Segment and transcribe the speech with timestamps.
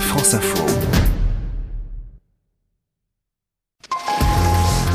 [0.00, 0.95] France Info.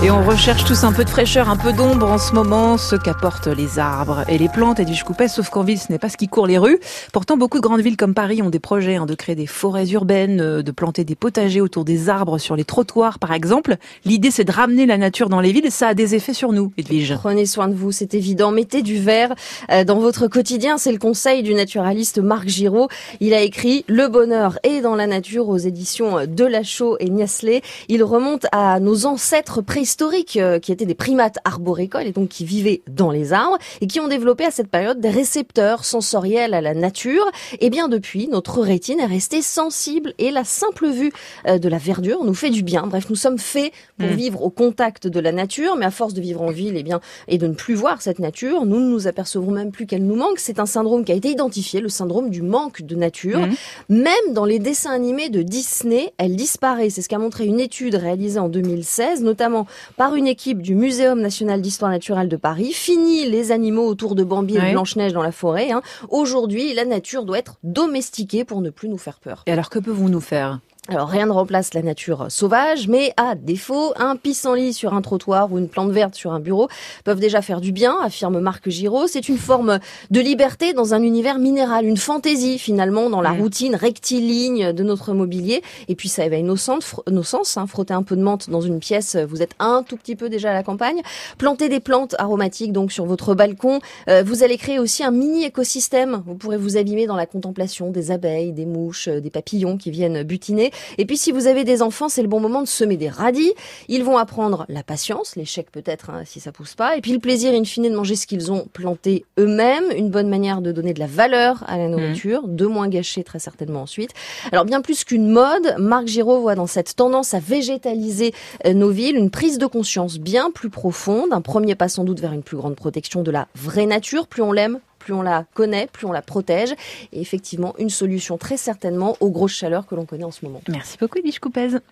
[0.03, 2.95] Et on recherche tous un peu de fraîcheur, un peu d'ombre en ce moment, ce
[2.95, 4.79] qu'apportent les arbres et les plantes.
[4.79, 6.79] Et du coupais, sauf qu'en ville, ce n'est pas ce qui court les rues.
[7.13, 9.87] Pourtant, beaucoup de grandes villes comme Paris ont des projets hein, de créer des forêts
[9.91, 13.75] urbaines, euh, de planter des potagers autour des arbres sur les trottoirs, par exemple.
[14.03, 15.69] L'idée, c'est de ramener la nature dans les villes.
[15.71, 17.13] Ça a des effets sur nous, Edwige.
[17.19, 18.49] Prenez soin de vous, c'est évident.
[18.49, 19.35] Mettez du vert
[19.69, 20.79] euh, dans votre quotidien.
[20.79, 22.87] C'est le conseil du naturaliste Marc Giraud.
[23.19, 27.61] Il a écrit Le bonheur est dans la nature aux éditions de Lachaud et Niasley.
[27.87, 32.29] Il remonte à nos ancêtres préhistoriques historiques euh, qui étaient des primates arboricoles et donc
[32.29, 36.53] qui vivaient dans les arbres et qui ont développé à cette période des récepteurs sensoriels
[36.53, 37.29] à la nature.
[37.59, 41.11] Et bien depuis, notre rétine est restée sensible et la simple vue
[41.45, 42.87] euh, de la verdure nous fait du bien.
[42.87, 44.13] Bref, nous sommes faits pour mm.
[44.13, 46.83] vivre au contact de la nature, mais à force de vivre en ville et eh
[46.83, 50.05] bien, et de ne plus voir cette nature, nous ne nous apercevrons même plus qu'elle
[50.05, 50.39] nous manque.
[50.39, 53.41] C'est un syndrome qui a été identifié, le syndrome du manque de nature.
[53.41, 53.53] Mm.
[53.89, 56.89] Même dans les dessins animés de Disney, elle disparaît.
[56.89, 59.67] C'est ce qu'a montré une étude réalisée en 2016, notamment
[59.97, 62.71] par une équipe du Muséum national d'histoire naturelle de Paris.
[62.73, 65.71] Fini les animaux autour de Bambi et de Blanche-Neige dans la forêt.
[65.71, 65.81] Hein.
[66.09, 69.43] Aujourd'hui, la nature doit être domestiquée pour ne plus nous faire peur.
[69.47, 70.59] Et alors, que pouvons-nous faire?
[70.91, 75.49] Alors rien ne remplace la nature sauvage, mais à défaut, un pissenlit sur un trottoir
[75.49, 76.67] ou une plante verte sur un bureau
[77.05, 79.07] peuvent déjà faire du bien, affirme Marc Giraud.
[79.07, 83.41] C'est une forme de liberté dans un univers minéral, une fantaisie finalement dans la mm.
[83.41, 85.63] routine rectiligne de notre mobilier.
[85.87, 87.67] Et puis ça éveille nos sens, nos sens hein.
[87.67, 90.51] frotter un peu de menthe dans une pièce, vous êtes un tout petit peu déjà
[90.51, 91.01] à la campagne.
[91.37, 95.45] Planter des plantes aromatiques donc sur votre balcon, euh, vous allez créer aussi un mini
[95.45, 96.21] écosystème.
[96.25, 99.89] Vous pourrez vous abîmer dans la contemplation des abeilles, des mouches, euh, des papillons qui
[99.89, 100.71] viennent butiner.
[100.97, 103.53] Et puis si vous avez des enfants, c'est le bon moment de semer des radis.
[103.87, 107.19] Ils vont apprendre la patience, l'échec peut-être hein, si ça pousse pas, et puis le
[107.19, 110.93] plaisir in fine de manger ce qu'ils ont planté eux-mêmes, une bonne manière de donner
[110.93, 111.91] de la valeur à la mmh.
[111.91, 114.11] nourriture, de moins gâcher très certainement ensuite.
[114.51, 118.33] Alors bien plus qu'une mode, Marc Giraud voit dans cette tendance à végétaliser
[118.65, 122.19] euh, nos villes une prise de conscience bien plus profonde, un premier pas sans doute
[122.19, 124.27] vers une plus grande protection de la vraie nature.
[124.27, 126.73] Plus on l'aime, plus on la connaît, plus on la protège.
[127.11, 130.61] Et effectivement, une solution très certainement aux grosses chaleurs que l'on connaît en ce moment.
[130.69, 131.77] Merci beaucoup, Edwige Coupez.